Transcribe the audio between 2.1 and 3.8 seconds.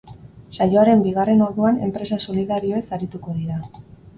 solidarioez arituko dira.